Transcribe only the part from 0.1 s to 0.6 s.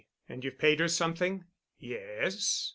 And you've